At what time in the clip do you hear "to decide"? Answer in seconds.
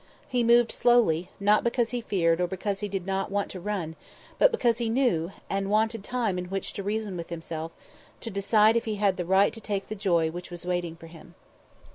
8.21-8.75